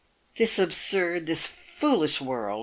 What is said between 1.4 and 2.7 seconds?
foolish world!"